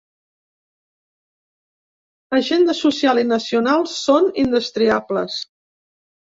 Agenda 2.37 2.75
social 2.79 3.21
i 3.25 3.27
nacional 3.33 3.85
són 3.97 4.31
indestriables. 4.47 5.39